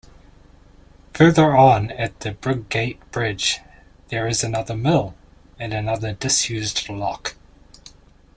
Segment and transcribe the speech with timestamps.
[1.13, 3.59] Further on at Briggate Bridge
[4.07, 5.13] there is another mill
[5.59, 7.35] and another disused lock.